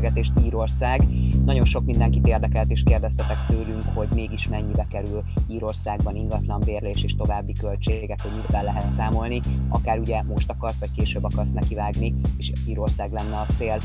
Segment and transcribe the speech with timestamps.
[0.00, 1.02] beszélgetést Írország.
[1.44, 7.16] Nagyon sok mindenkit érdekelt és kérdeztetek tőlünk, hogy mégis mennyibe kerül Írországban ingatlan bérlés és
[7.16, 9.40] további költségek, hogy mivel lehet számolni.
[9.68, 13.78] Akár ugye most akarsz, vagy később akarsz nekivágni, és Írország lenne a cél.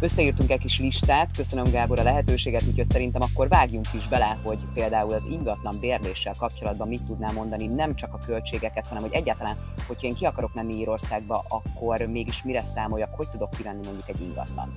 [0.00, 4.58] Összeírtunk egy kis listát, köszönöm Gábor a lehetőséget, úgyhogy szerintem akkor vágjunk is bele, hogy
[4.74, 9.56] például az ingatlan bérléssel kapcsolatban mit tudnám mondani, nem csak a költségeket, hanem hogy egyáltalán,
[9.86, 14.20] hogyha én ki akarok menni Írországba, akkor mégis mire számoljak, hogy tudok kivenni mondjuk egy
[14.20, 14.72] ingatlan.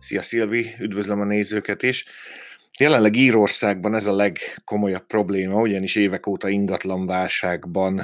[0.00, 2.04] Szia Szilvi, üdvözlöm a nézőket is.
[2.78, 8.02] Jelenleg Írországban ez a legkomolyabb probléma, ugyanis évek óta ingatlanválságban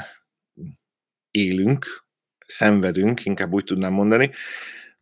[1.30, 1.86] élünk,
[2.46, 4.30] szenvedünk, inkább úgy tudnám mondani.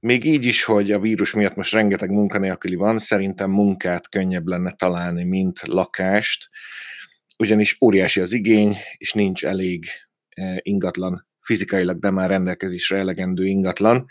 [0.00, 4.70] Még így is, hogy a vírus miatt most rengeteg munkanélküli van, szerintem munkát könnyebb lenne
[4.70, 6.48] találni, mint lakást,
[7.38, 9.86] ugyanis óriási az igény, és nincs elég
[10.28, 14.06] eh, ingatlan, fizikailag de már rendelkezésre elegendő ingatlan.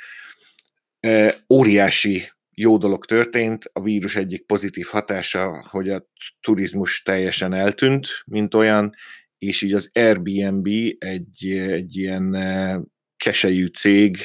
[0.99, 6.05] Eh, óriási jó dolog történt, a vírus egyik pozitív hatása, hogy a
[6.41, 8.95] turizmus teljesen eltűnt, mint olyan,
[9.37, 12.79] és így az Airbnb egy, egy ilyen eh,
[13.17, 14.17] keselyű cég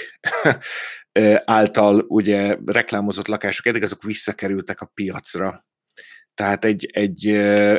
[1.44, 5.66] által ugye reklámozott lakások eddig azok visszakerültek a piacra.
[6.34, 7.26] Tehát egy, egy,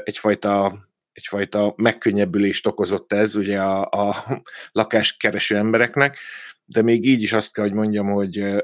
[0.04, 0.78] egyfajta,
[1.12, 4.16] egyfajta megkönnyebbülést okozott ez ugye a, a
[4.72, 6.18] lakáskereső embereknek,
[6.66, 8.64] de még így is azt kell, hogy mondjam, hogy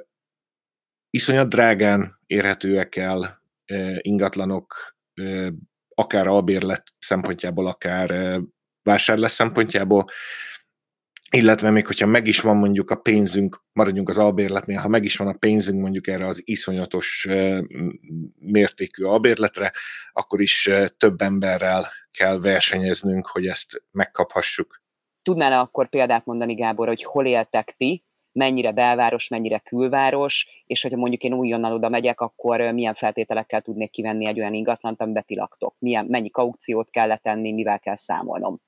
[1.16, 3.42] iszonyat drágán érhetőek el
[3.98, 4.96] ingatlanok,
[5.96, 8.40] akár albérlet szempontjából, akár
[8.84, 10.06] vásárlás szempontjából,
[11.32, 15.18] illetve még hogyha meg is van mondjuk a pénzünk, maradjunk az albérletnél, ha meg is
[15.18, 17.28] van a pénzünk mondjuk erre az iszonyatos
[18.40, 19.72] mértékű albérletre,
[20.12, 24.82] akkor is több emberrel kell versenyeznünk, hogy ezt megkaphassuk.
[25.22, 30.98] Tudnál-e akkor példát mondani, Gábor, hogy hol éltek ti, mennyire belváros, mennyire külváros, és hogyha
[30.98, 35.36] mondjuk én újonnan oda megyek, akkor milyen feltételekkel tudnék kivenni egy olyan ingatlant, amiben ti
[35.36, 35.76] laktok?
[35.80, 38.62] Milyen, mennyi kaukciót kell letenni, mivel kell számolnom?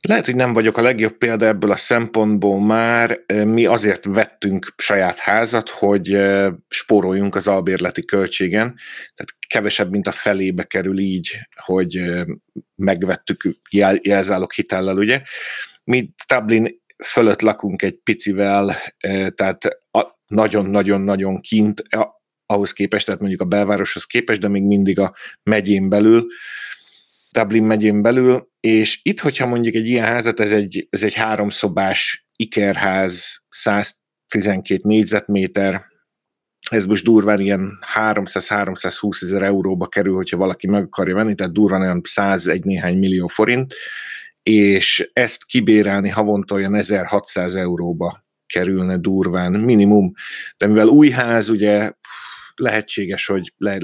[0.00, 3.24] Lehet, hogy nem vagyok a legjobb példa ebből a szempontból már.
[3.26, 6.18] Mi azért vettünk saját házat, hogy
[6.68, 8.74] spóroljunk az albérleti költségen.
[9.14, 12.00] Tehát kevesebb, mint a felébe kerül így, hogy
[12.74, 15.22] megvettük jel- jelzálog hitellel, ugye.
[15.84, 18.76] Mi Dublin fölött lakunk egy picivel,
[19.34, 19.78] tehát
[20.26, 21.82] nagyon-nagyon-nagyon kint,
[22.46, 26.26] ahhoz képest, tehát mondjuk a belvároshoz képest, de még mindig a megyén belül
[27.32, 32.28] Dublin megyén belül, és itt, hogyha mondjuk egy ilyen házat, ez egy, ez egy háromszobás
[32.36, 35.82] ikerház, 112 négyzetméter,
[36.70, 41.80] ez most durván ilyen 300-320 ezer euróba kerül, hogyha valaki meg akarja venni, tehát durván
[41.80, 43.74] olyan 101 néhány millió forint,
[44.42, 50.12] és ezt kibérelni havonta olyan 1600 euróba kerülne durván, minimum.
[50.56, 51.92] De mivel új ház, ugye
[52.54, 53.78] lehetséges, hogy le,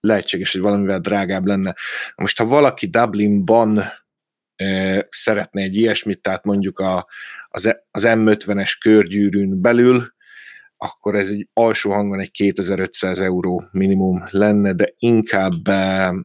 [0.00, 1.74] lehetséges, hogy valamivel drágább lenne.
[2.14, 3.82] Most ha valaki Dublinban
[4.56, 7.06] e, szeretne egy ilyesmit, tehát mondjuk a,
[7.48, 10.12] az, e, az M50-es körgyűrűn belül,
[10.76, 15.68] akkor ez egy alsó hangon egy 2500 euró minimum lenne, de inkább,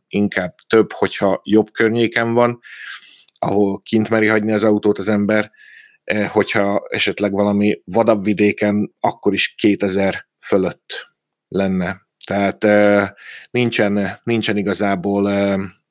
[0.08, 2.60] inkább több, hogyha jobb környéken van,
[3.40, 5.52] ahol kint meri hagyni az autót az ember,
[6.04, 11.08] e, hogyha esetleg valami vadabb vidéken, akkor is 2000 fölött
[11.48, 12.66] lenne tehát
[13.52, 15.32] nincsen, nincsen igazából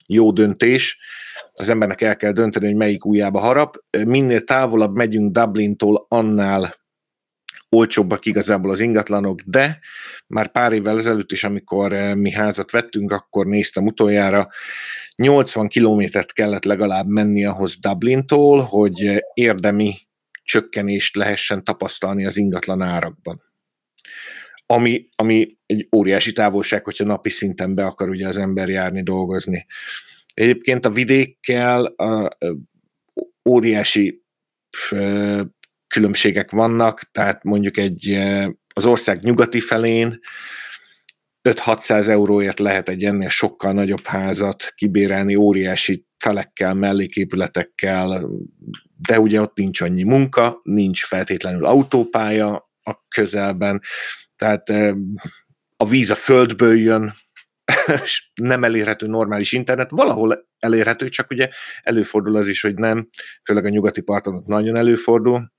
[0.07, 0.99] jó döntés.
[1.53, 3.77] Az embernek el kell dönteni, hogy melyik újjába harap.
[4.07, 6.75] Minél távolabb megyünk Dublintól, annál
[7.77, 9.79] olcsóbbak igazából az ingatlanok, de
[10.27, 14.49] már pár évvel ezelőtt is, amikor mi házat vettünk, akkor néztem utoljára,
[15.17, 19.95] 80 kilométert kellett legalább menni ahhoz Dublintól, hogy érdemi
[20.43, 23.45] csökkenést lehessen tapasztalni az ingatlan árakban
[24.67, 29.67] ami, ami egy óriási távolság, hogyha napi szinten be akar ugye az ember járni, dolgozni.
[30.35, 32.37] Egyébként a vidékkel a,
[33.49, 34.25] óriási
[35.97, 38.19] különbségek vannak, tehát mondjuk egy
[38.75, 40.21] az ország nyugati felén
[41.49, 48.29] 5-600 euróért lehet egy ennél sokkal nagyobb házat kibérelni, óriási felekkel, melléképületekkel,
[48.97, 53.83] de ugye ott nincs annyi munka, nincs feltétlenül autópálya a közelben,
[54.37, 54.71] tehát
[55.77, 57.13] a víz a földből jön,
[58.05, 61.49] és nem elérhető normális internet, valahol elérhető, csak ugye
[61.83, 63.09] előfordul az is, hogy nem,
[63.45, 65.55] főleg a nyugati parton nagyon előfordul,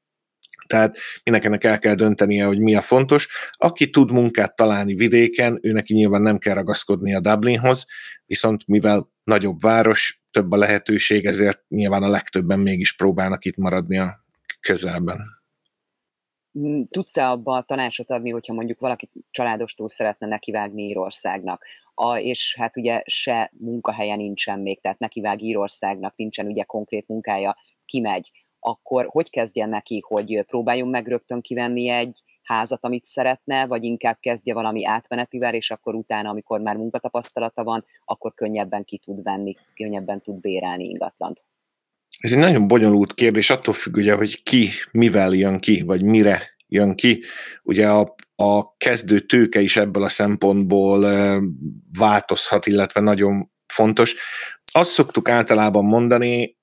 [0.68, 3.28] tehát mindenkinek el kell döntenie, hogy mi a fontos.
[3.52, 7.86] Aki tud munkát találni vidéken, ő neki nyilván nem kell ragaszkodni a Dublinhoz,
[8.26, 13.98] viszont mivel nagyobb város, több a lehetőség, ezért nyilván a legtöbben mégis próbálnak itt maradni
[13.98, 14.26] a
[14.60, 15.18] közelben.
[16.90, 23.02] Tudsz-e abba tanácsot adni, hogyha mondjuk valaki családostól szeretne nekivágni Írországnak, a, és hát ugye
[23.06, 29.70] se munkahelye nincsen még, tehát nekivág Írországnak, nincsen ugye konkrét munkája, kimegy, akkor hogy kezdjen
[29.70, 35.54] neki, hogy próbáljon meg rögtön kivenni egy házat, amit szeretne, vagy inkább kezdje valami átmenetivel,
[35.54, 40.84] és akkor utána, amikor már munkatapasztalata van, akkor könnyebben ki tud venni, könnyebben tud bérelni
[40.84, 41.44] ingatlant.
[42.18, 46.56] Ez egy nagyon bonyolult kérdés, attól függ ugye, hogy ki mivel jön ki, vagy mire
[46.68, 47.24] jön ki.
[47.64, 51.00] Ugye a, a kezdő tőke is ebből a szempontból
[51.98, 54.16] változhat, illetve nagyon fontos.
[54.72, 56.58] Azt szoktuk általában mondani,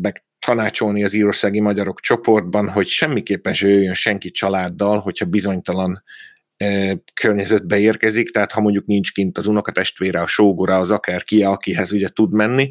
[0.00, 6.02] meg tanácsolni az írországi magyarok csoportban, hogy semmiképpen se jöjjön senki családdal, hogyha bizonytalan
[7.14, 11.92] környezetbe érkezik, tehát ha mondjuk nincs kint az unokatestvére, a sógora, az akár ki, akihez
[11.92, 12.70] ugye tud menni,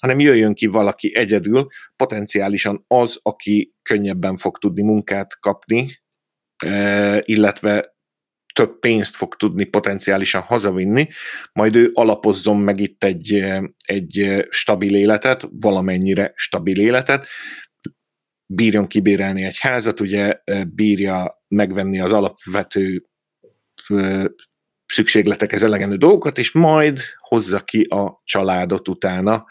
[0.00, 1.66] hanem jöjjön ki valaki egyedül,
[1.96, 6.02] potenciálisan az, aki könnyebben fog tudni munkát kapni,
[7.20, 7.93] illetve
[8.54, 11.08] több pénzt fog tudni potenciálisan hazavinni,
[11.52, 13.44] majd ő alapozzon meg itt egy,
[13.84, 17.26] egy stabil életet, valamennyire stabil életet,
[18.46, 20.38] bírjon kibérelni egy házat, ugye
[20.74, 23.08] bírja megvenni az alapvető
[24.86, 29.44] szükségletekhez elegendő dolgokat, és majd hozza ki a családot utána,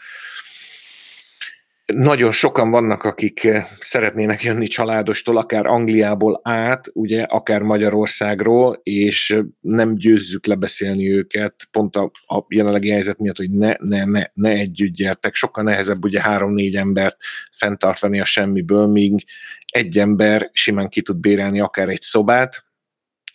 [1.92, 9.30] nagyon sokan vannak, akik eh, szeretnének jönni családostól, akár Angliából át, ugye, akár Magyarországról, és
[9.30, 14.24] eh, nem győzzük lebeszélni őket, pont a, a jelenlegi helyzet miatt, hogy ne, ne, ne,
[14.32, 15.34] ne együtt gyertek.
[15.34, 17.16] Sokkal nehezebb ugye három-négy embert
[17.52, 19.24] fenntartani a semmiből, míg
[19.66, 22.64] egy ember simán ki tud bérelni akár egy szobát,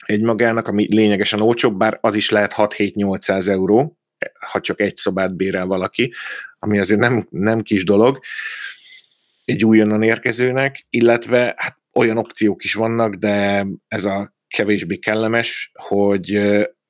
[0.05, 3.98] egy magának, ami lényegesen olcsóbb, bár az is lehet 6-7-800 euró,
[4.51, 6.13] ha csak egy szobát bérel valaki,
[6.59, 8.19] ami azért nem, nem kis dolog
[9.45, 16.35] egy újonnan érkezőnek, illetve hát olyan opciók is vannak, de ez a kevésbé kellemes, hogy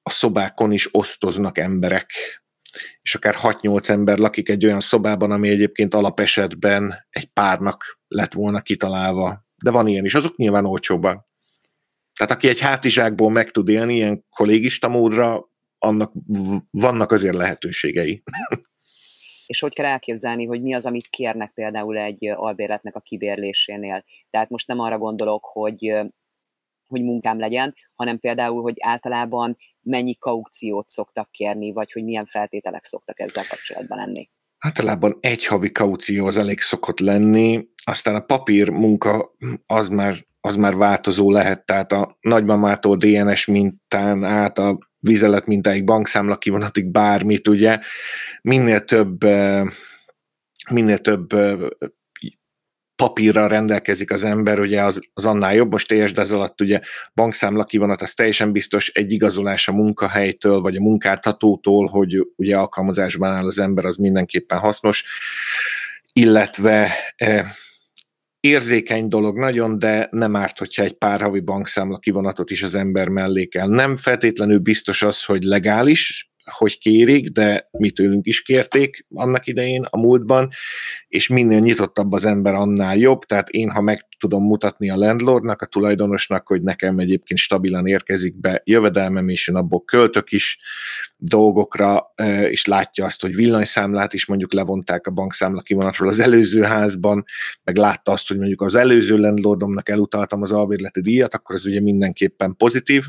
[0.02, 2.12] a szobákon is osztoznak emberek,
[3.02, 8.62] és akár 6-8 ember lakik egy olyan szobában, ami egyébként alapesetben egy párnak lett volna
[8.62, 9.46] kitalálva.
[9.64, 11.28] De van ilyen is, azok nyilván olcsóbbak.
[12.14, 15.50] Tehát aki egy hátizsákból meg tud élni ilyen kollégista módra,
[15.80, 16.14] annak
[16.72, 18.24] vannak azért lehetőségei.
[19.48, 24.04] És hogy kell elképzelni, hogy mi az, amit kérnek például egy albérletnek a kibérlésénél.
[24.30, 25.94] Tehát most nem arra gondolok, hogy
[26.90, 32.84] hogy munkám legyen, hanem például, hogy általában mennyi kaukciót szoktak kérni, vagy hogy milyen feltételek
[32.84, 34.30] szoktak ezzel kapcsolatban lenni.
[34.58, 39.36] Általában egy havi kaució az elég szokott lenni, aztán a papír munka
[39.66, 45.84] az már, az már változó lehet, tehát a nagymamától DNS mintán át a vizelet mintáig,
[45.84, 47.80] bankszámla kivonatig, bármit, ugye,
[48.42, 49.24] minél több
[50.70, 51.28] minél több
[52.96, 55.72] papírral rendelkezik az ember, ugye az, az annál jobb.
[55.72, 56.80] Most de ez alatt ugye
[57.14, 63.32] bankszámla kivonat, az teljesen biztos egy igazolás a munkahelytől, vagy a munkáltatótól, hogy ugye alkalmazásban
[63.32, 65.06] áll az ember, az mindenképpen hasznos,
[66.14, 66.94] illetve
[68.40, 73.08] érzékeny dolog nagyon, de nem árt, hogyha egy pár havi bankszámla kivonatot is az ember
[73.08, 73.68] mellé kell.
[73.68, 79.86] Nem feltétlenül biztos az, hogy legális, hogy kérik, de mi tőlünk is kérték annak idején
[79.90, 80.50] a múltban,
[81.08, 83.24] és minél nyitottabb az ember, annál jobb.
[83.24, 88.40] Tehát én, ha meg tudom mutatni a landlordnak, a tulajdonosnak, hogy nekem egyébként stabilan érkezik
[88.40, 90.60] be jövedelmem, és én abból költök is
[91.18, 92.14] dolgokra,
[92.50, 97.24] és látja azt, hogy villanyszámlát is mondjuk levonták a bankszámla kivonatról az előző házban,
[97.64, 101.82] meg látta azt, hogy mondjuk az előző landlordomnak elutaltam az albérleti díjat, akkor ez ugye
[101.82, 103.06] mindenképpen pozitív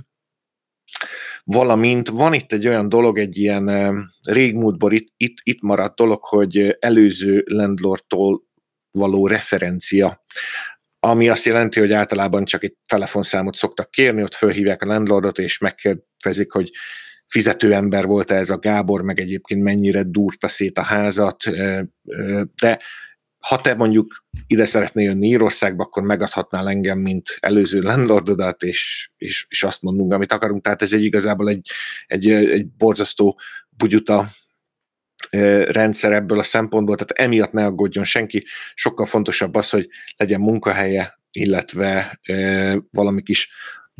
[1.52, 3.95] valamint van itt egy olyan dolog, egy ilyen
[4.28, 8.42] régmúltból itt, itt, itt maradt dolog, hogy előző landlordtól
[8.90, 10.21] való referencia,
[11.00, 15.59] ami azt jelenti, hogy általában csak egy telefonszámot szoktak kérni, ott fölhívják a landlordot, és
[15.59, 16.71] megkérdezik, hogy
[17.26, 21.42] fizető ember volt ez a Gábor, meg egyébként mennyire durta szét a házat,
[22.61, 22.80] de
[23.40, 29.47] ha te mondjuk ide szeretnél jönni Írországba, akkor megadhatnál engem, mint előző landlordodat, és, és,
[29.49, 30.62] és azt mondunk, amit akarunk.
[30.62, 31.70] Tehát ez egy igazából egy,
[32.06, 33.38] egy, egy borzasztó
[33.70, 34.28] bugyuta
[35.66, 38.47] rendszer ebből a szempontból, tehát emiatt ne aggódjon senki.
[38.75, 43.52] Sokkal fontosabb az, hogy legyen munkahelye, illetve e, valami kis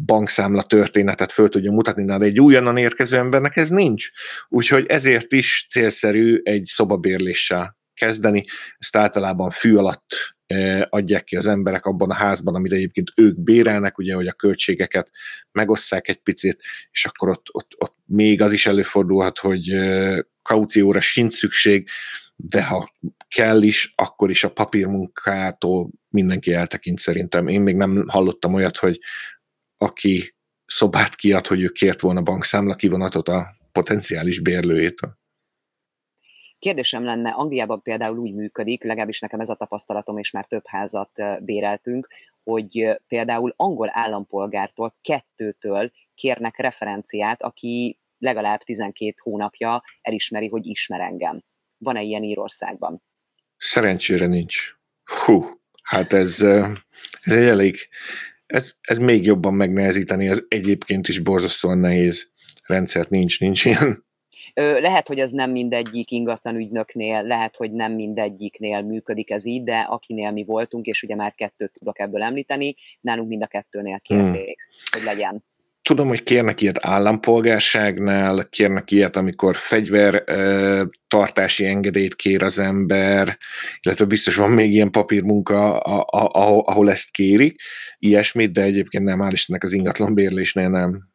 [0.04, 4.09] bankszámla történetet föl tudja mutatni, de egy újonnan érkező embernek ez nincs.
[4.49, 8.45] Úgyhogy ezért is célszerű egy szobabérléssel kezdeni.
[8.78, 10.07] Ezt általában fű alatt
[10.88, 15.11] adják ki az emberek abban a házban, amit egyébként ők bérelnek, ugye, hogy a költségeket
[15.52, 19.76] megosszák egy picit, és akkor ott, ott, ott még az is előfordulhat, hogy
[20.42, 21.88] kaucióra sincs szükség,
[22.37, 22.95] de ha
[23.28, 27.49] kell is, akkor is a papírmunkától mindenki eltekint szerintem.
[27.49, 28.99] Én még nem hallottam olyat, hogy
[29.76, 30.35] aki
[30.66, 35.20] szobát kiad, hogy ő kért volna bankszámla kivonatot a potenciális bérlőjétől.
[36.61, 41.11] Kérdésem lenne, Angliában például úgy működik, legalábbis nekem ez a tapasztalatom, és már több házat
[41.40, 42.09] béreltünk,
[42.43, 51.43] hogy például angol állampolgártól, kettőtől kérnek referenciát, aki legalább 12 hónapja elismeri, hogy ismer engem.
[51.79, 53.02] Van-e ilyen Írországban?
[53.57, 54.75] Szerencsére nincs.
[55.25, 55.45] Hú,
[55.83, 56.43] hát ez,
[57.21, 57.88] ez egy elég,
[58.47, 62.31] ez, ez még jobban megnehezíteni az egyébként is borzasztóan nehéz
[62.62, 64.09] rendszert, nincs, nincs ilyen
[64.54, 69.78] lehet, hogy ez nem mindegyik ingatlan ügynöknél, lehet, hogy nem mindegyiknél működik ez így, de
[69.78, 74.59] akinél mi voltunk, és ugye már kettőt tudok ebből említeni, nálunk mind a kettőnél kérték,
[74.59, 74.90] hmm.
[74.90, 75.45] hogy legyen.
[75.83, 80.25] Tudom, hogy kérnek ilyet állampolgárságnál, kérnek ilyet, amikor fegyver
[81.09, 83.38] tartási engedélyt kér az ember,
[83.80, 87.61] illetve biztos van még ilyen papírmunka, ahol, ahol ezt kérik,
[87.99, 91.10] ilyesmit, de egyébként nem, hál' Istennek az ingatlanbérlésnél nem.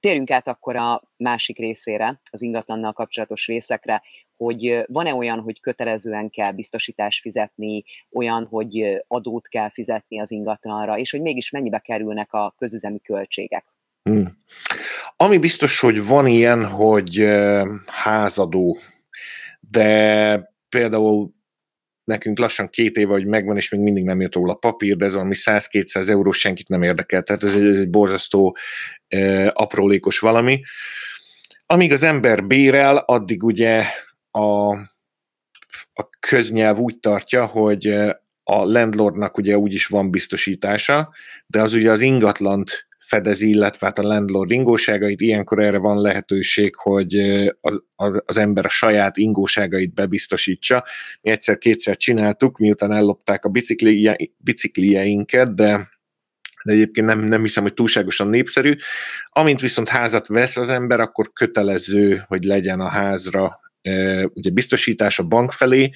[0.00, 4.02] Térjünk át akkor a másik részére, az ingatlannal kapcsolatos részekre,
[4.36, 10.98] hogy van-e olyan, hogy kötelezően kell biztosítást fizetni, olyan, hogy adót kell fizetni az ingatlanra,
[10.98, 13.64] és hogy mégis mennyibe kerülnek a közüzemi költségek?
[14.02, 14.36] Hmm.
[15.16, 17.24] Ami biztos, hogy van ilyen, hogy
[17.86, 18.78] házadó,
[19.60, 21.30] de például
[22.04, 25.12] nekünk lassan két éve, hogy megvan, és még mindig nem jött róla papír, de ez
[25.12, 27.22] valami 100-200 euró senkit nem érdekel.
[27.22, 28.56] Tehát ez egy, ez egy borzasztó
[29.08, 30.62] e, aprólékos valami.
[31.66, 33.84] Amíg az ember bérel, addig ugye
[34.30, 34.70] a,
[35.92, 37.86] a köznyelv úgy tartja, hogy
[38.42, 41.12] a landlordnak ugye úgyis van biztosítása,
[41.46, 46.74] de az ugye az ingatlant fedezi, illetve hát a landlord ingóságait, ilyenkor erre van lehetőség,
[46.76, 47.14] hogy
[47.60, 50.84] az, az, az ember a saját ingóságait bebiztosítsa.
[51.20, 55.88] Mi egyszer-kétszer csináltuk, miután ellopták a biciklie, biciklieinket, de
[56.64, 58.74] de egyébként nem, nem hiszem, hogy túlságosan népszerű.
[59.30, 63.60] Amint viszont házat vesz az ember, akkor kötelező, hogy legyen a házra
[64.34, 65.90] ugye biztosítás a bank felé,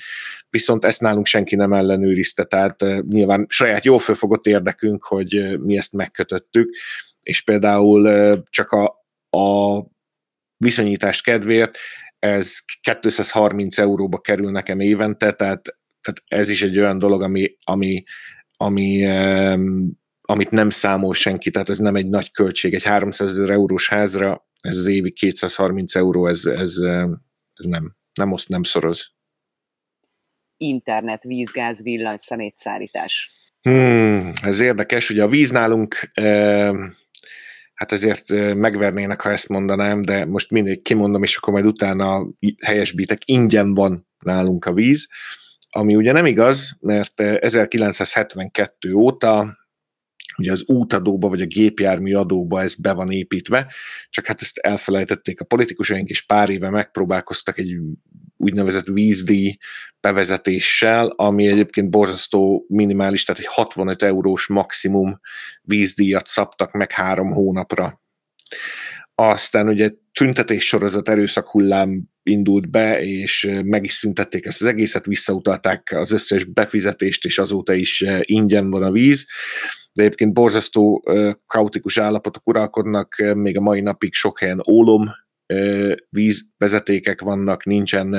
[0.51, 5.93] viszont ezt nálunk senki nem ellenőrizte, tehát nyilván saját jól fölfogott érdekünk, hogy mi ezt
[5.93, 6.71] megkötöttük,
[7.23, 8.85] és például csak a,
[9.39, 9.83] a
[10.57, 11.79] viszonyítást kedvéért
[12.19, 12.59] ez
[13.01, 15.63] 230 euróba kerül nekem évente, tehát,
[16.01, 18.03] tehát ez is egy olyan dolog, ami, ami,
[18.57, 19.07] ami
[20.27, 22.75] amit nem számol senki, tehát ez nem egy nagy költség.
[22.75, 26.77] Egy 300 ezer eurós házra ez az évi 230 euró, ez, ez,
[27.55, 29.13] ez nem, nem oszt, nem szoroz.
[30.57, 33.33] Internet, vízgáz, villany, szemétszállítás.
[33.61, 36.73] Hmm, ez érdekes, ugye a víz nálunk eh,
[37.75, 42.27] hát ezért megvernének, ha ezt mondanám, de most mindig kimondom, és akkor majd utána
[42.65, 45.09] helyesbítek, ingyen van nálunk a víz,
[45.71, 49.57] ami ugye nem igaz, mert 1972 óta
[50.39, 53.73] ugye az útadóba, vagy a gépjármű adóba ez be van építve,
[54.09, 57.77] csak hát ezt elfelejtették a politikusaink, és pár éve megpróbálkoztak egy
[58.37, 59.57] úgynevezett vízdíj
[60.01, 65.21] bevezetéssel, ami egyébként borzasztó minimális, tehát egy 65 eurós maximum
[65.63, 67.99] vízdíjat szabtak meg három hónapra.
[69.15, 75.07] Aztán ugye tüntetés sorozat erőszak hullám indult be, és meg is szüntették ezt az egészet,
[75.07, 79.27] visszautalták az összes befizetést, és azóta is ingyen van a víz
[79.95, 81.05] de egyébként borzasztó
[81.47, 85.11] kaotikus állapotok uralkodnak, még a mai napig sok helyen ólom
[86.09, 88.11] vízvezetékek vannak, nincsen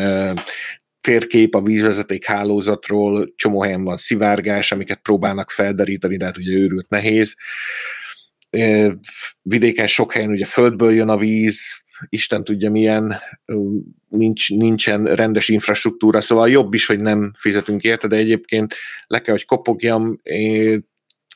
[1.01, 6.89] térkép a vízvezeték hálózatról, csomó helyen van szivárgás, amiket próbálnak felderíteni, de hát ugye őrült
[6.89, 7.35] nehéz.
[9.41, 13.15] Vidéken sok helyen ugye földből jön a víz, Isten tudja milyen,
[14.07, 18.75] nincs, nincsen rendes infrastruktúra, szóval jobb is, hogy nem fizetünk érte, de egyébként
[19.07, 20.21] le kell, hogy kopogjam,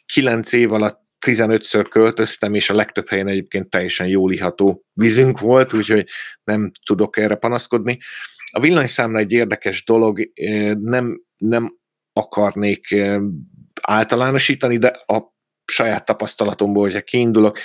[0.06, 5.74] 9 év alatt 15-ször költöztem, és a legtöbb helyen egyébként teljesen jól iható vízünk volt,
[5.74, 6.08] úgyhogy
[6.44, 7.98] nem tudok erre panaszkodni.
[8.52, 10.32] A villanyszámla egy érdekes dolog,
[10.80, 11.78] nem, nem
[12.14, 12.96] akarnék
[13.82, 17.60] általánosítani, de a saját tapasztalatomból, hogyha kiindulok,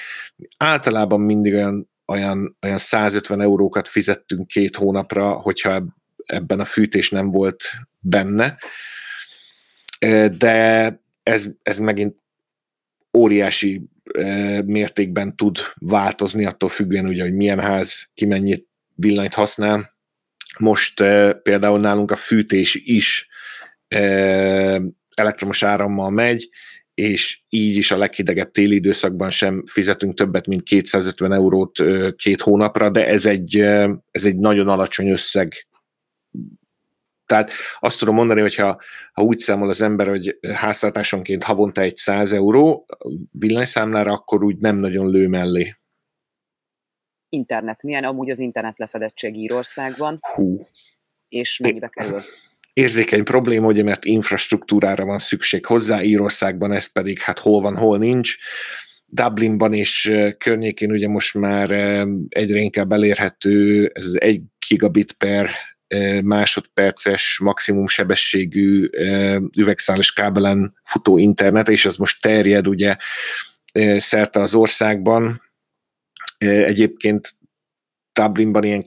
[0.57, 5.85] általában mindig olyan, olyan, olyan 150 eurókat fizettünk két hónapra, hogyha
[6.27, 7.65] ebben a fűtés nem volt
[8.01, 8.59] benne.
[10.39, 12.19] De ez, ez megint
[13.19, 13.83] óriási
[14.65, 19.95] mértékben tud változni, attól függően ugye, hogy milyen ház, ki mennyit villanyt használ.
[20.59, 20.95] Most
[21.43, 23.29] például nálunk a fűtés is
[25.15, 26.49] elektromos árammal megy,
[26.95, 31.83] és így is a leghidegebb téli időszakban sem fizetünk többet, mint 250 eurót
[32.17, 33.57] két hónapra, de ez egy,
[34.11, 35.67] ez egy nagyon alacsony összeg
[37.25, 38.81] Tehát azt tudom mondani, hogy ha,
[39.13, 42.87] ha úgy számol az ember, hogy háztartásonként havonta egy 100 euró
[43.31, 45.75] villanyszámlára, akkor úgy nem nagyon lő mellé.
[47.29, 47.83] Internet.
[47.83, 50.19] Milyen amúgy az internet lefedettség Írországban?
[50.35, 50.69] Hú.
[51.29, 52.21] És mennyibe kerül?
[52.75, 57.99] Érzékeny probléma, ugye, mert infrastruktúrára van szükség hozzá, Írországban ez pedig hát hol van, hol
[57.99, 58.37] nincs.
[59.07, 61.71] Dublinban és környékén ugye most már
[62.29, 65.51] egyre inkább elérhető ez az 1 gigabit per
[66.23, 68.89] másodperces maximum sebességű
[69.57, 72.97] üvegszálas kábelen futó internet, és az most terjed ugye
[73.97, 75.43] szerte az országban.
[76.39, 77.35] Egyébként
[78.13, 78.85] Dublinban ilyen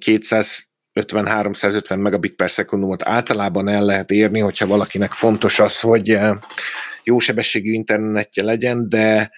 [1.01, 6.17] 250-350 megabit per szekundumot általában el lehet érni, hogyha valakinek fontos az, hogy
[7.03, 9.31] jó sebességű internetje legyen, de,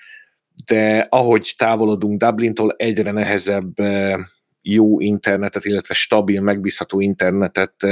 [0.65, 3.73] de ahogy távolodunk Dublintól, egyre nehezebb
[4.61, 7.87] jó internetet, illetve stabil, megbízható internetet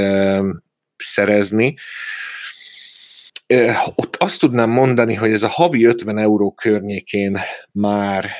[0.96, 1.74] szerezni.
[3.94, 7.38] Ott azt tudnám mondani, hogy ez a havi 50 euró környékén
[7.72, 8.30] már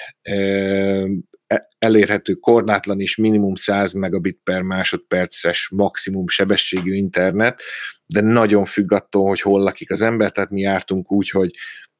[1.78, 7.62] elérhető korlátlan és minimum 100 megabit per másodperces maximum sebességű internet,
[8.06, 11.50] de nagyon függ attól, hogy hol lakik az ember, tehát mi jártunk úgy, hogy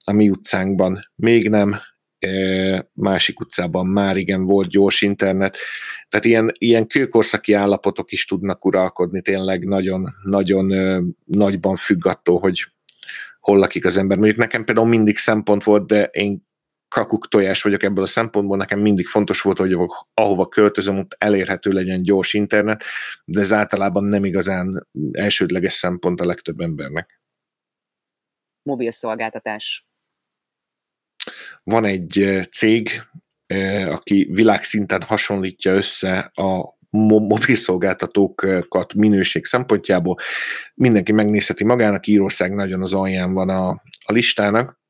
[0.05, 1.77] a mi utcánkban még nem,
[2.93, 5.57] másik utcában már igen volt gyors internet,
[6.09, 10.73] tehát ilyen, ilyen kőkorszaki állapotok is tudnak uralkodni, tényleg nagyon, nagyon
[11.25, 12.65] nagyban függ attól, hogy
[13.41, 14.17] hol lakik az ember.
[14.17, 16.48] Mondjuk nekem például mindig szempont volt, de én
[16.89, 19.77] kakuk tojás vagyok ebből a szempontból, nekem mindig fontos volt, hogy
[20.15, 22.85] ahova költözöm, ott elérhető legyen gyors internet,
[23.25, 27.21] de ez általában nem igazán elsődleges szempont a legtöbb embernek.
[28.63, 29.89] Mobil szolgáltatás
[31.63, 32.91] van egy cég,
[33.89, 40.17] aki világszinten hasonlítja össze a mobilszolgáltatókat minőség szempontjából.
[40.75, 43.69] Mindenki megnézheti magának, Írország nagyon az alján van a,
[44.05, 44.81] a listának.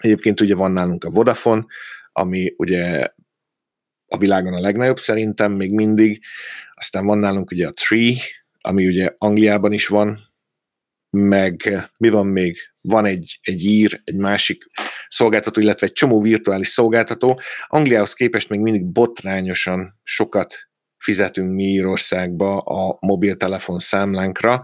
[0.00, 1.64] Egyébként ugye van nálunk a Vodafone,
[2.12, 3.06] ami ugye
[4.06, 6.22] a világon a legnagyobb szerintem még mindig.
[6.74, 8.14] Aztán van nálunk ugye a Tree,
[8.60, 10.16] ami ugye Angliában is van,
[11.10, 12.58] meg mi van még?
[12.82, 14.64] Van egy, egy ír, egy másik
[15.08, 17.40] szolgáltató, illetve egy csomó virtuális szolgáltató.
[17.66, 24.62] Angliához képest még mindig botrányosan sokat fizetünk mi Írországba a mobiltelefon számlánkra,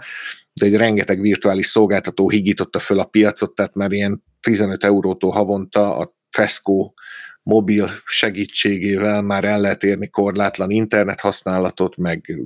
[0.53, 5.96] de egy rengeteg virtuális szolgáltató higította föl a piacot, tehát már ilyen 15 eurótól havonta
[5.96, 6.92] a Tesco
[7.42, 12.38] mobil segítségével már el lehet érni korlátlan internet használatot, meg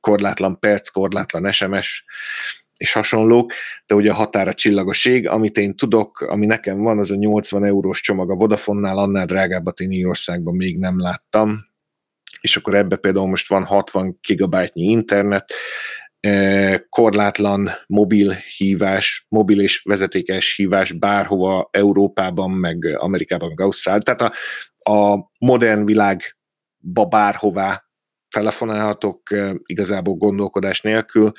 [0.00, 2.04] korlátlan perc, korlátlan SMS
[2.76, 3.52] és hasonlók,
[3.86, 8.00] de ugye a határa csillagoség, amit én tudok, ami nekem van, az a 80 eurós
[8.00, 11.64] csomag a Vodafonnál, annál drágábbat én Írországban még nem láttam,
[12.40, 15.52] és akkor ebbe például most van 60 gigabájtnyi internet,
[16.88, 24.02] korlátlan mobil hívás, mobil és vezetékes hívás bárhova Európában, meg Amerikában, meg Ausztrál.
[24.02, 24.32] Tehát a,
[24.92, 27.84] a modern világba bárhová
[28.28, 31.32] telefonálhatok eh, igazából gondolkodás nélkül,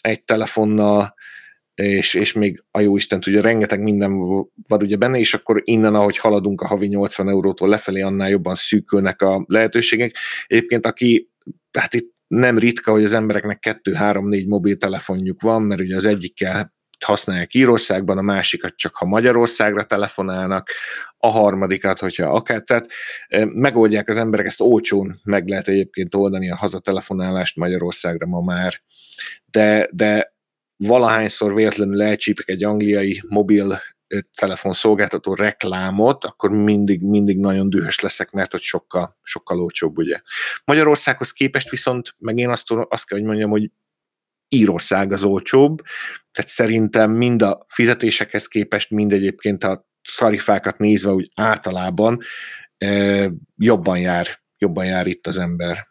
[0.00, 1.14] egy telefonnal,
[1.74, 4.16] és, és még a jó Isten tudja, rengeteg minden
[4.68, 8.54] van ugye benne, és akkor innen, ahogy haladunk a havi 80 eurótól lefelé, annál jobban
[8.54, 10.16] szűkülnek a lehetőségek.
[10.46, 11.30] Egyébként, aki,
[11.78, 16.04] hát itt nem ritka, hogy az embereknek kettő, három, négy mobiltelefonjuk van, mert ugye az
[16.04, 20.70] egyikkel használják Írországban, a másikat csak ha Magyarországra telefonálnak,
[21.16, 22.86] a harmadikat, hogyha akár, tehát
[23.46, 28.80] megoldják az emberek, ezt olcsón meg lehet egyébként oldani a hazatelefonálást Magyarországra ma már,
[29.44, 30.34] de, de
[30.76, 33.80] valahányszor véletlenül elcsípek egy angliai mobil
[34.34, 40.20] telefon szolgáltató reklámot, akkor mindig, mindig nagyon dühös leszek, mert hogy sokkal, sokkal olcsóbb, ugye.
[40.64, 43.70] Magyarországhoz képest viszont, meg én azt, azt kell, hogy mondjam, hogy
[44.48, 45.82] Írország az olcsóbb,
[46.32, 52.20] tehát szerintem mind a fizetésekhez képest, mind egyébként a szarifákat nézve úgy általában
[53.56, 54.26] jobban jár,
[54.58, 55.89] jobban jár itt az ember.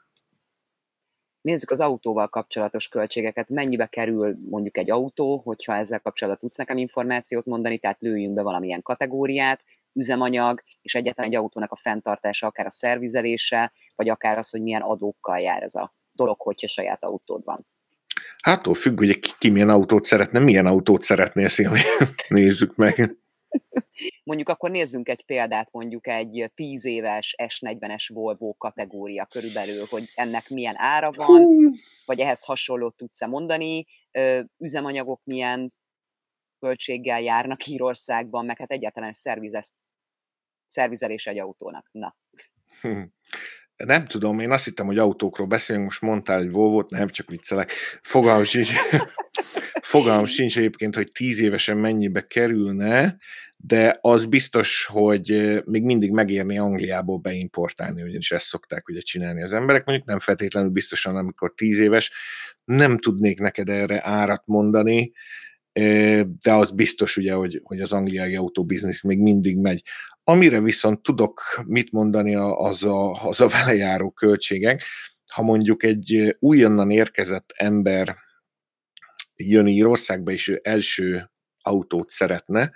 [1.41, 3.49] Nézzük az autóval kapcsolatos költségeket.
[3.49, 8.41] Mennyibe kerül mondjuk egy autó, hogyha ezzel kapcsolatban tudsz nekem információt mondani, tehát lőjünk be
[8.41, 14.49] valamilyen kategóriát, üzemanyag, és egyáltalán egy autónak a fenntartása, akár a szervizelése, vagy akár az,
[14.49, 17.67] hogy milyen adókkal jár ez a dolog, hogyha saját autód van.
[18.43, 21.73] Hát függ, hogy ki, ki milyen autót szeretne, milyen autót szeretnél, szívem,
[22.28, 23.17] nézzük meg.
[24.23, 30.49] Mondjuk akkor nézzünk egy példát, mondjuk egy 10 éves S40-es Volvo kategória körülbelül, hogy ennek
[30.49, 31.71] milyen ára van, Hú.
[32.05, 33.85] vagy ehhez hasonlót tudsz-e mondani,
[34.57, 35.73] üzemanyagok milyen
[36.59, 39.71] költséggel járnak Írországban, meg hát egyáltalán szervizes,
[40.65, 41.89] szervizelés egy autónak.
[41.91, 42.15] Na.
[43.85, 47.71] Nem tudom, én azt hittem, hogy autókról beszélünk, most mondtál egy Volvo-t, nem csak viccelek.
[48.01, 48.73] Fogalmas is.
[49.81, 53.17] Fogalmam sincs egyébként, hogy tíz évesen mennyibe kerülne,
[53.57, 59.53] de az biztos, hogy még mindig megérni Angliából beimportálni, ugyanis ezt szokták ugye csinálni az
[59.53, 62.11] emberek, mondjuk nem feltétlenül biztosan, amikor tíz éves,
[62.65, 65.11] nem tudnék neked erre árat mondani,
[66.41, 69.83] de az biztos ugye, hogy, hogy az angliai autóbiznisz még mindig megy.
[70.29, 74.83] Amire viszont tudok mit mondani, az a, az a vele járó költségek.
[75.33, 78.15] Ha mondjuk egy újonnan érkezett ember
[79.35, 82.71] jön Írországba, és ő első autót szeretne,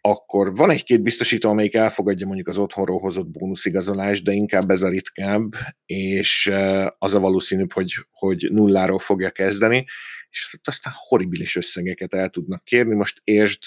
[0.00, 4.88] akkor van egy-két biztosító, amelyik elfogadja mondjuk az otthonról hozott bónuszigazolást, de inkább ez a
[4.88, 5.54] ritkább,
[5.86, 6.52] és
[6.98, 9.84] az a valószínűbb, hogy, hogy nulláról fogja kezdeni,
[10.30, 12.94] és aztán horribilis összegeket el tudnak kérni.
[12.94, 13.62] Most értsd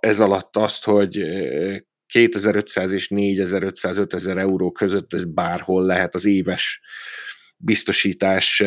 [0.00, 1.24] ez alatt azt, hogy
[2.06, 6.80] 2500 és 4500 5000 euró között ez bárhol lehet az éves
[7.56, 8.60] biztosítás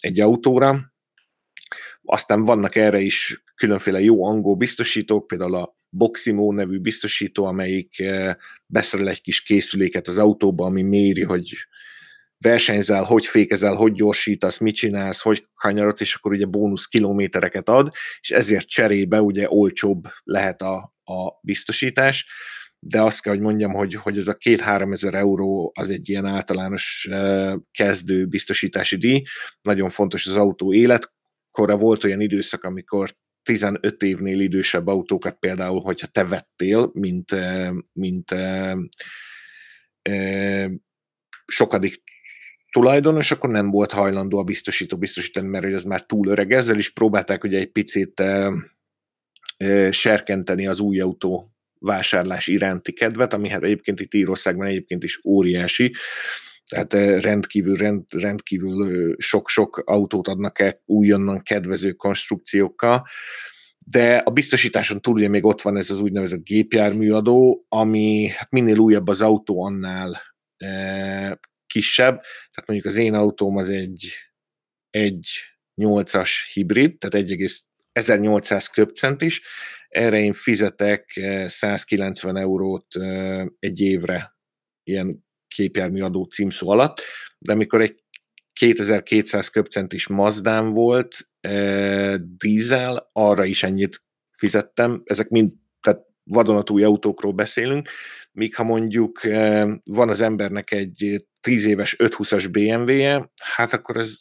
[0.00, 0.80] egy autóra.
[2.02, 8.02] Aztán vannak erre is különféle jó angol biztosítók, például a Boximo nevű biztosító, amelyik
[8.66, 11.54] beszerel egy kis készüléket az autóba, ami méri, hogy
[12.42, 17.88] versenyzel, hogy fékezel, hogy gyorsítasz, mit csinálsz, hogy kanyarodsz, és akkor ugye bónusz kilométereket ad,
[18.20, 22.26] és ezért cserébe ugye olcsóbb lehet a, a biztosítás,
[22.78, 26.26] de azt kell, hogy mondjam, hogy, hogy ez a két-három ezer euró az egy ilyen
[26.26, 27.08] általános
[27.70, 29.22] kezdő biztosítási díj.
[29.62, 31.76] Nagyon fontos az autó életkora.
[31.76, 37.34] Volt olyan időszak, amikor 15 évnél idősebb autókat például, hogyha te vettél, mint,
[37.92, 38.34] mint
[41.46, 42.02] sokadik
[42.72, 46.52] tulajdonos, akkor nem volt hajlandó a biztosító biztosítani, mert hogy az már túl öreg.
[46.52, 48.52] Ezzel is próbálták ugye egy picit e,
[49.90, 55.94] serkenteni az új autó vásárlás iránti kedvet, ami hát egyébként itt Írországban egyébként is óriási,
[56.70, 63.06] tehát rendkívül, rend, rendkívül sok-sok autót adnak el újonnan kedvező konstrukciókkal,
[63.86, 68.78] de a biztosításon túl ugye még ott van ez az úgynevezett gépjárműadó, ami hát minél
[68.78, 70.20] újabb az autó, annál
[71.72, 74.12] kisebb, tehát mondjuk az én autóm az egy,
[74.90, 75.28] egy
[75.76, 79.42] 8-as hibrid, tehát 1,1800 köpcent is,
[79.88, 82.86] erre én fizetek 190 eurót
[83.58, 84.36] egy évre
[84.82, 87.00] ilyen képjármű adó címszó alatt,
[87.38, 88.02] de amikor egy
[88.52, 97.32] 2200 köpcentis Mazdám volt, e, dízel, arra is ennyit fizettem, ezek mind, tehát vadonatúj autókról
[97.32, 97.88] beszélünk,
[98.32, 104.14] míg ha mondjuk e, van az embernek egy 10 éves 520-as BMW-je, hát akkor ez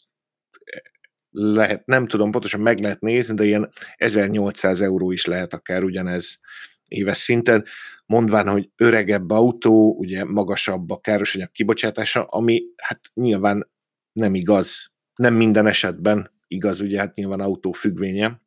[1.32, 6.40] lehet, nem tudom pontosan meg lehet nézni, de ilyen 1800 euró is lehet akár ugyanez
[6.88, 7.66] éves szinten,
[8.06, 13.70] mondván, hogy öregebb autó, ugye magasabb a károsanyag kibocsátása, ami hát nyilván
[14.14, 18.42] nem igaz, nem minden esetben igaz, ugye hát nyilván autó függvénye.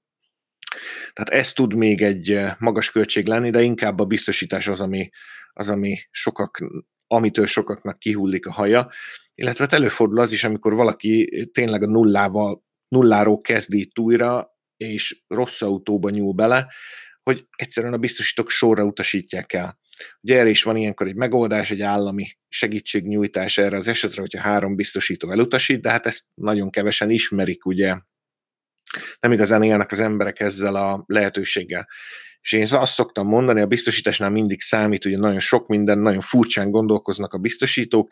[1.13, 5.11] Tehát ez tud még egy magas költség lenni, de inkább a biztosítás az, ami,
[5.53, 6.65] az, ami sokak,
[7.14, 8.90] amitől sokaknak kihullik a haja,
[9.35, 15.22] illetve hát előfordul az is, amikor valaki tényleg a nullával, nulláról kezd itt újra, és
[15.27, 16.66] rossz autóba nyúl bele,
[17.22, 19.79] hogy egyszerűen a biztosítók sorra utasítják el.
[20.20, 24.74] Ugye erre is van ilyenkor egy megoldás, egy állami segítségnyújtás erre az esetre, hogyha három
[24.74, 27.96] biztosító elutasít, de hát ezt nagyon kevesen ismerik, ugye
[29.20, 31.88] nem igazán élnek az emberek ezzel a lehetőséggel.
[32.40, 36.70] És én azt szoktam mondani, a biztosításnál mindig számít, ugye nagyon sok minden, nagyon furcsán
[36.70, 38.09] gondolkoznak a biztosítók,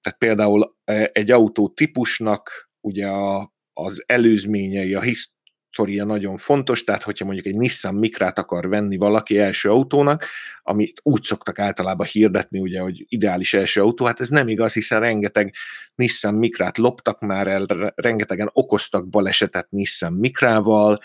[0.00, 5.34] tehát például e, egy autó típusnak ugye a, az előzményei, a, hisz,
[5.72, 10.24] sztoria nagyon fontos, tehát hogyha mondjuk egy Nissan Mikrát akar venni valaki első autónak,
[10.62, 15.00] amit úgy szoktak általában hirdetni, ugye, hogy ideális első autó, hát ez nem igaz, hiszen
[15.00, 15.54] rengeteg
[15.94, 20.98] Nissan Mikrát loptak már el, rengetegen okoztak balesetet Nissan Mikrával,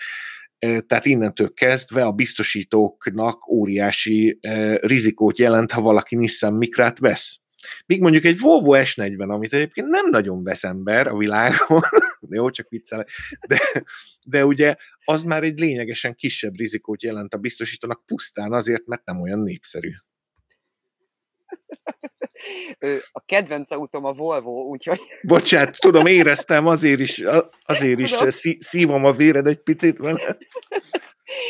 [0.60, 4.40] tehát innentől kezdve a biztosítóknak óriási
[4.82, 7.40] rizikót jelent, ha valaki Nissan Mikrát vesz.
[7.86, 11.82] Míg mondjuk egy Volvo S40, amit egyébként nem nagyon vesz ember a világon,
[12.30, 13.06] jó, csak viccel,
[13.48, 13.60] de,
[14.28, 14.76] de ugye
[15.06, 19.90] az már egy lényegesen kisebb rizikót jelent a biztosítónak pusztán azért, mert nem olyan népszerű.
[23.12, 25.00] A kedvenc autóm a Volvo, úgyhogy...
[25.22, 27.24] Bocsát, tudom, éreztem, azért is,
[27.66, 28.16] azért is
[28.60, 30.38] szívom a véred egy picit vele.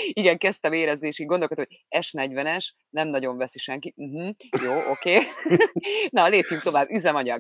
[0.08, 3.94] Igen, kezdtem érezni, és így gondolkodtam, hogy S40-es, nem nagyon veszi senki.
[3.96, 5.18] Uh-huh, jó, oké.
[5.18, 5.28] Okay.
[6.10, 6.90] Na, lépjünk tovább.
[6.90, 7.40] Üzemanyag.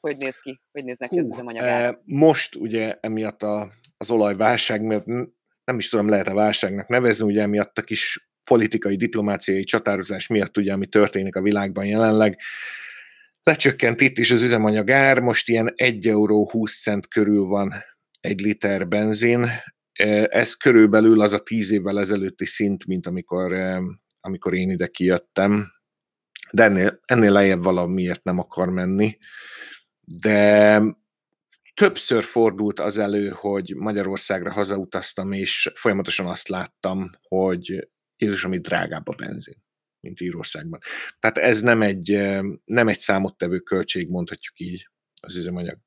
[0.00, 0.60] Hogy néz ki?
[0.72, 1.64] Hogy néznek ki az üzemanyag?
[1.64, 5.06] E, most ugye emiatt a, az olajválság, mert
[5.64, 10.56] nem is tudom, lehet a válságnak nevezni, ugye emiatt a kis politikai, diplomáciai csatározás miatt,
[10.56, 12.38] ugye, ami történik a világban jelenleg,
[13.42, 17.72] lecsökkent itt is az üzemanyag ár, most ilyen 1 euró 20 cent körül van
[18.20, 19.46] egy liter benzin,
[20.28, 23.52] ez körülbelül az a tíz évvel ezelőtti szint, mint amikor,
[24.20, 25.66] amikor én ide kijöttem,
[26.52, 29.18] de ennél, ennél lejjebb valamiért nem akar menni.
[30.00, 30.82] De
[31.74, 39.08] többször fordult az elő, hogy Magyarországra hazautaztam, és folyamatosan azt láttam, hogy Jézus, ami drágább
[39.08, 39.62] a benzin,
[40.00, 40.80] mint Írországban.
[41.18, 42.10] Tehát ez nem egy,
[42.64, 44.88] nem egy számottevő költség, mondhatjuk így
[45.20, 45.78] az üzemanyag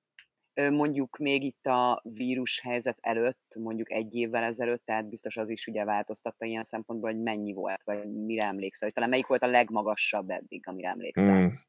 [0.71, 5.67] mondjuk még itt a vírus helyzet előtt, mondjuk egy évvel ezelőtt, tehát biztos az is
[5.67, 9.47] ugye változtatta ilyen szempontból, hogy mennyi volt, vagy mire emlékszel, hogy talán melyik volt a
[9.47, 11.37] legmagasabb eddig, amire emlékszel?
[11.37, 11.59] Hmm.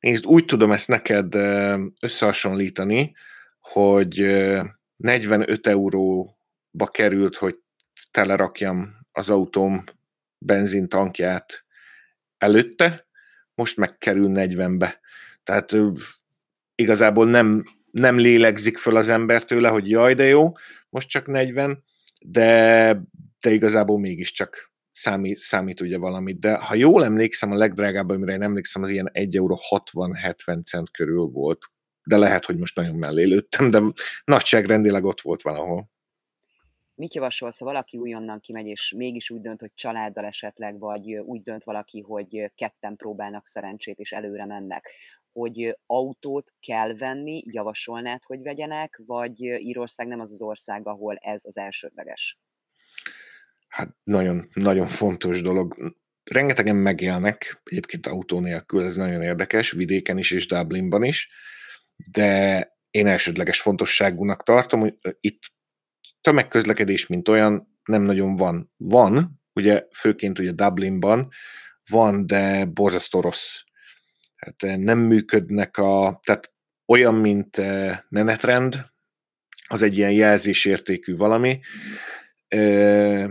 [0.00, 1.34] Nézd, úgy tudom ezt neked
[2.00, 3.14] összehasonlítani,
[3.60, 4.20] hogy
[4.96, 7.58] 45 euróba került, hogy
[8.10, 9.84] telerakjam az autóm
[10.38, 11.64] benzintankját
[12.38, 13.06] előtte,
[13.54, 15.00] most megkerül 40-be.
[15.42, 15.72] Tehát
[16.74, 20.52] igazából nem nem lélegzik föl az ember tőle, hogy jaj, de jó,
[20.88, 21.84] most csak 40,
[22.20, 23.00] de,
[23.40, 26.38] de igazából mégiscsak számít, számít ugye valamit.
[26.38, 30.90] De ha jól emlékszem, a legdrágább, amire én emlékszem, az ilyen 1 euró 60-70 cent
[30.90, 31.64] körül volt.
[32.04, 33.82] De lehet, hogy most nagyon mellé lőttem, de
[34.24, 35.90] nagyságrendileg ott volt valahol.
[36.94, 41.42] Mit javasolsz, ha valaki újonnan kimegy, és mégis úgy dönt, hogy családdal esetleg, vagy úgy
[41.42, 44.90] dönt valaki, hogy ketten próbálnak szerencsét, és előre mennek
[45.32, 51.42] hogy autót kell venni, javasolnád, hogy vegyenek, vagy Írország nem az az ország, ahol ez
[51.44, 52.38] az elsődleges?
[53.68, 55.94] Hát nagyon, nagyon fontos dolog.
[56.30, 61.30] Rengetegen megélnek egyébként autó nélkül, ez nagyon érdekes, vidéken is és Dublinban is,
[62.10, 65.40] de én elsődleges fontosságúnak tartom, hogy itt
[66.20, 68.72] tömegközlekedés, mint olyan, nem nagyon van.
[68.76, 71.28] Van, ugye főként ugye Dublinban
[71.88, 73.60] van, de borzasztó rossz
[74.46, 76.52] hát eh, nem működnek a, tehát
[76.86, 78.90] olyan, mint eh, menetrend,
[79.68, 81.60] az egy ilyen jelzésértékű valami,
[82.48, 83.26] eh,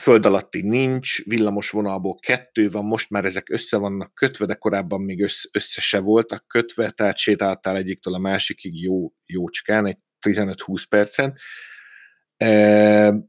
[0.00, 5.00] föld alatti nincs, villamos vonalból kettő van, most már ezek össze vannak kötve, de korábban
[5.00, 11.38] még össze, se voltak kötve, tehát sétáltál egyiktől a másikig jó, jócskán, egy 15-20 percen.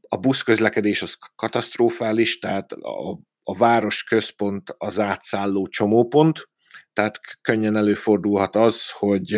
[0.08, 6.48] A buszközlekedés az katasztrofális, tehát a, a város központ az átszálló csomópont,
[6.98, 9.32] tehát könnyen előfordulhat az, hogy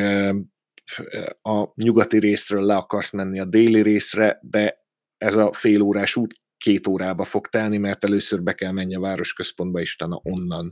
[1.42, 4.78] a nyugati részről le akarsz menni a déli részre, de
[5.18, 9.00] ez a fél órás út két órába fog telni, mert először be kell menni a
[9.00, 10.70] városközpontba, és utána onnan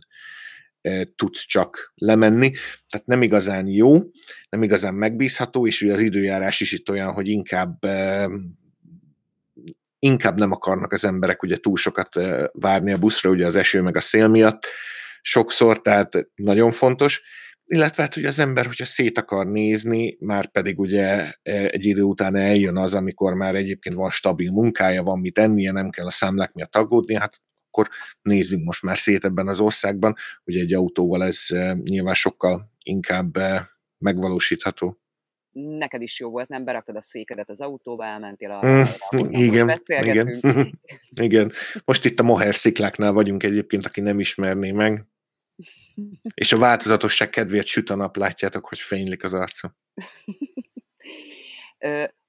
[1.16, 2.52] tudsz csak lemenni.
[2.88, 3.94] Tehát nem igazán jó,
[4.48, 7.78] nem igazán megbízható, és ugye az időjárás is itt olyan, hogy inkább
[9.98, 12.14] inkább nem akarnak az emberek ugye túl sokat
[12.52, 14.66] várni a buszra, ugye az eső meg a szél miatt,
[15.22, 17.22] sokszor, tehát nagyon fontos,
[17.70, 22.02] illetve hát, hogy az ember, hogyha szét akar nézni, már pedig ugye e, egy idő
[22.02, 26.10] után eljön az, amikor már egyébként van stabil munkája, van mit ennie, nem kell a
[26.10, 27.88] számlák miatt aggódni, hát akkor
[28.22, 33.36] nézzünk most már szét ebben az országban, hogy egy autóval ez e, nyilván sokkal inkább
[33.36, 34.98] e, megvalósítható.
[35.66, 38.82] Neked is jó volt, nem beraktad a székedet az autóba, elmentél a mm,
[39.30, 40.40] igen, igen,
[41.28, 41.52] igen.
[41.84, 45.06] Most itt a Moher szikláknál vagyunk egyébként, aki nem ismerné meg.
[46.34, 49.76] És a változatosság kedvéért süt a nap, látjátok, hogy fénylik az arca.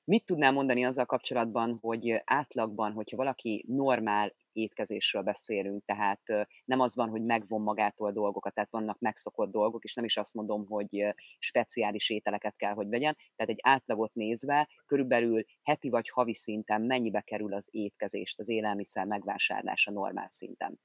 [0.09, 6.21] Mit tudnál mondani azzal kapcsolatban, hogy átlagban, hogyha valaki normál étkezésről beszélünk, tehát
[6.65, 10.33] nem az van, hogy megvon magától dolgokat, tehát vannak megszokott dolgok, és nem is azt
[10.33, 16.33] mondom, hogy speciális ételeket kell, hogy vegyen, tehát egy átlagot nézve körülbelül heti vagy havi
[16.33, 20.79] szinten mennyibe kerül az étkezést, az élelmiszer megvásárlása normál szinten?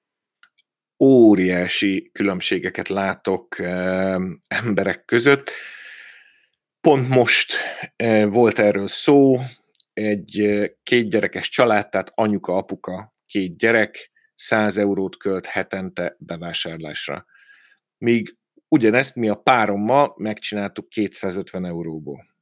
[0.98, 3.58] óriási különbségeket látok
[4.46, 5.50] emberek között.
[6.84, 7.54] Pont most
[8.28, 9.38] volt erről szó,
[9.92, 17.26] egy két gyerekes család, tehát anyuka, apuka, két gyerek, 100 eurót költ hetente bevásárlásra.
[17.98, 18.36] Míg
[18.68, 22.36] ugyanezt mi a párommal megcsináltuk 250 euróból.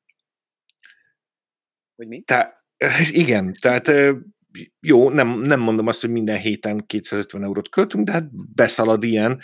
[1.97, 2.21] Hogy mi?
[2.21, 2.65] Te,
[3.11, 3.93] igen, tehát
[4.81, 9.41] jó, nem, nem mondom azt, hogy minden héten 250 eurót költünk, de hát beszalad ilyen,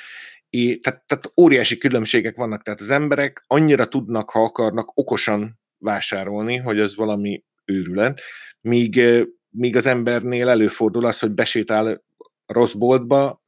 [0.51, 6.57] É, tehát, tehát óriási különbségek vannak, tehát az emberek annyira tudnak, ha akarnak, okosan vásárolni,
[6.57, 8.21] hogy az valami őrület,
[8.61, 9.01] míg,
[9.49, 12.05] míg az embernél előfordul az, hogy besétál
[12.47, 13.43] rossz boltba,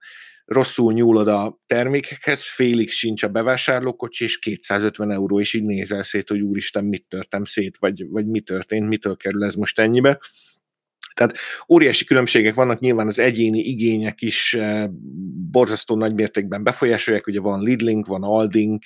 [0.45, 6.29] rosszul nyúlod a termékekhez, félig sincs a bevásárlókocsi, és 250 euró, és így nézel szét,
[6.29, 10.19] hogy úristen, mit törtem szét, vagy, vagy mi történt, mitől kerül ez most ennyibe.
[11.21, 11.37] Tehát
[11.69, 14.89] óriási különbségek vannak, nyilván az egyéni igények is eh,
[15.51, 18.85] borzasztó nagy mértékben befolyásolják, ugye van Lidlink, van Aldink,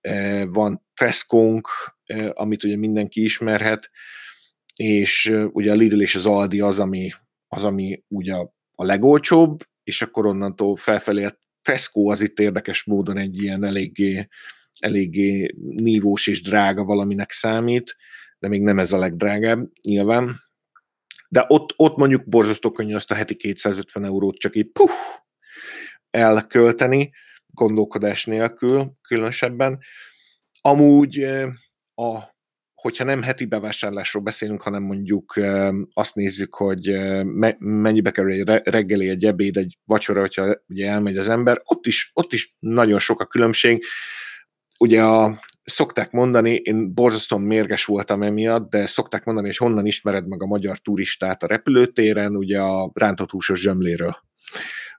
[0.00, 1.60] eh, van Tesco,
[2.04, 3.90] eh, amit ugye mindenki ismerhet,
[4.76, 7.10] és ugye a Lidl és az Aldi az, ami,
[7.48, 8.34] az, ami ugye
[8.74, 14.28] a legolcsóbb, és akkor onnantól felfelé a Tesco az itt érdekes módon egy ilyen eléggé,
[14.78, 17.96] eléggé nívós és drága valaminek számít,
[18.38, 20.48] de még nem ez a legdrágább, nyilván.
[21.32, 24.92] De ott, ott mondjuk borzasztó könnyű azt a heti 250 eurót csak így puff,
[26.10, 27.10] elkölteni,
[27.46, 29.78] gondolkodás nélkül különösebben.
[30.60, 31.22] Amúgy
[31.94, 32.38] a
[32.74, 35.34] hogyha nem heti bevásárlásról beszélünk, hanem mondjuk
[35.92, 36.98] azt nézzük, hogy
[37.58, 42.10] mennyibe kerül egy reggeli, egy ebéd, egy vacsora, hogyha ugye elmegy az ember, ott is,
[42.14, 43.84] ott is nagyon sok a különbség.
[44.78, 45.40] Ugye a,
[45.70, 50.46] szokták mondani, én borzasztóan mérges voltam emiatt, de szokták mondani, hogy honnan ismered meg a
[50.46, 54.16] magyar turistát a repülőtéren, ugye a rántott húsos zsömléről.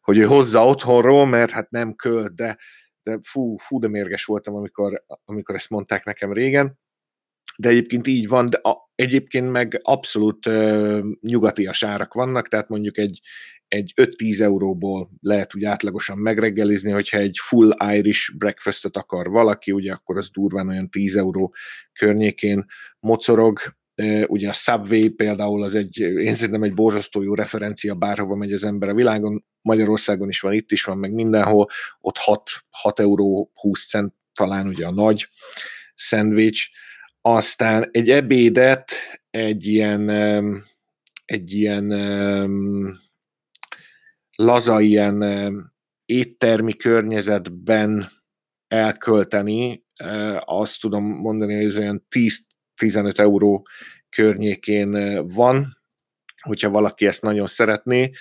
[0.01, 2.57] Hogy ő hozza otthonról, mert hát nem költ, de,
[3.03, 6.79] de fú, fú, de mérges voltam, amikor, amikor ezt mondták nekem régen
[7.57, 12.97] de egyébként így van, de a, egyébként meg abszolút uh, nyugatias árak vannak, tehát mondjuk
[12.97, 13.21] egy,
[13.67, 19.91] egy 5-10 euróból lehet úgy átlagosan megreggelizni, hogyha egy full Irish breakfastot akar valaki, ugye
[19.91, 21.53] akkor az durván olyan 10 euró
[21.93, 22.65] környékén
[22.99, 23.59] mocorog,
[24.27, 28.63] ugye a Subway például az egy, én szerintem egy borzasztó jó referencia, bárhova megy az
[28.63, 31.67] ember a világon, Magyarországon is van, itt is van, meg mindenhol,
[31.99, 35.27] ott 6, 6 euró 20 cent talán ugye a nagy
[35.95, 36.69] szendvics,
[37.21, 38.91] aztán egy ebédet
[39.29, 40.09] egy ilyen,
[41.25, 41.87] egy ilyen
[44.35, 45.23] laza ilyen
[46.05, 48.07] éttermi környezetben
[48.67, 49.83] elkölteni,
[50.39, 52.07] azt tudom mondani, hogy ez olyan
[52.81, 53.67] 10-15 euró
[54.09, 55.65] környékén van,
[56.41, 58.11] hogyha valaki ezt nagyon szeretné,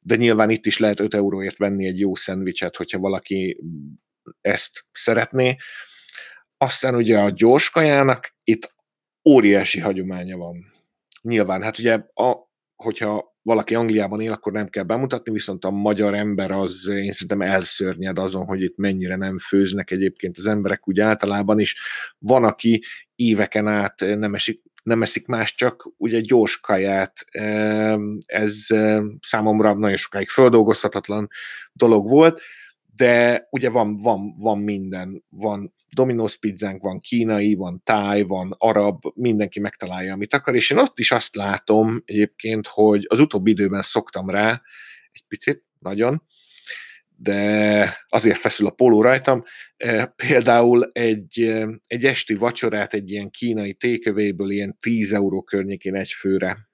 [0.00, 3.60] de nyilván itt is lehet 5 euróért venni egy jó szendvicset, hogyha valaki
[4.40, 5.56] ezt szeretné.
[6.58, 8.74] Aztán ugye a gyors kajának itt
[9.28, 10.56] óriási hagyománya van.
[11.22, 12.36] Nyilván, hát ugye, a,
[12.76, 17.42] hogyha valaki Angliában él, akkor nem kell bemutatni, viszont a magyar ember az én szerintem
[17.42, 21.76] elszörnyed azon, hogy itt mennyire nem főznek egyébként az emberek úgy általában is.
[22.18, 27.24] Van, aki éveken át nem esik, nem eszik más, csak ugye gyors kaját.
[28.26, 28.66] Ez
[29.20, 31.28] számomra nagyon sokáig földolgozhatatlan
[31.72, 32.40] dolog volt,
[32.98, 39.04] de ugye van, van, van minden, van Domino's pizzánk, van kínai, van táj, van arab,
[39.14, 43.82] mindenki megtalálja, amit akar, és én ott is azt látom egyébként, hogy az utóbbi időben
[43.82, 44.62] szoktam rá,
[45.12, 46.22] egy picit, nagyon,
[47.16, 49.42] de azért feszül a póló rajtam.
[49.76, 55.94] E, például egy, e, egy esti vacsorát egy ilyen kínai tékövéből ilyen 10 euró környékén
[55.94, 56.68] egy főre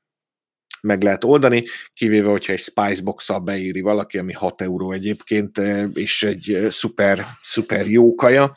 [0.84, 6.22] meg lehet oldani, kivéve, hogyha egy Spicebox-szal beíri valaki, ami 6 euró egyébként, eh, és
[6.22, 8.54] egy eh, szuper, szuper jó kaja.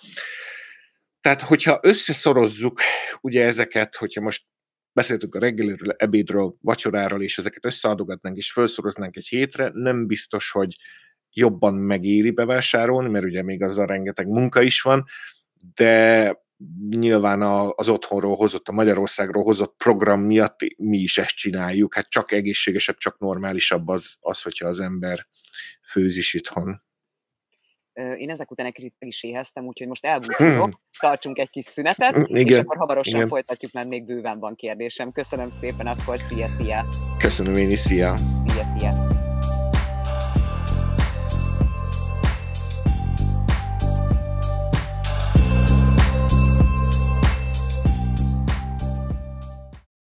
[1.21, 2.81] Tehát, hogyha összeszorozzuk
[3.21, 4.43] ugye ezeket, hogyha most
[4.91, 10.75] beszéltünk a reggeliről, ebédről, vacsoráról, és ezeket összeadogatnánk, és felszoroznánk egy hétre, nem biztos, hogy
[11.31, 15.05] jobban megéri bevásárolni, mert ugye még azzal rengeteg munka is van,
[15.75, 16.33] de
[16.89, 17.41] nyilván
[17.75, 21.95] az otthonról hozott, a Magyarországról hozott program miatt mi is ezt csináljuk.
[21.95, 25.27] Hát csak egészségesebb, csak normálisabb az, az hogyha az ember
[25.91, 26.85] főz is itthon.
[28.17, 30.81] Én ezek után egy kicsit is éheztem, úgyhogy most elbúcsúzok, hmm.
[30.99, 32.47] tartsunk egy kis szünetet, hm, Igen.
[32.47, 33.27] és akkor hamarosan Igen.
[33.27, 35.11] folytatjuk, mert még bőven van kérdésem.
[35.11, 36.85] Köszönöm szépen, akkor szia, szia!
[37.17, 38.15] Köszönöm én is, szia!
[38.47, 38.91] Szia, szia!